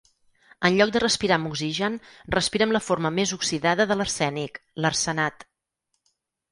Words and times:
En 0.69 0.77
lloc 0.79 0.93
de 0.95 1.01
respirar 1.03 1.37
amb 1.41 1.49
oxigen, 1.49 1.99
respira 2.37 2.67
amb 2.69 2.75
la 2.79 2.83
forma 2.87 3.13
més 3.19 3.37
oxidada 3.41 3.89
de 3.93 4.01
l'arsènic, 4.01 4.63
l'arsenat. 4.87 5.49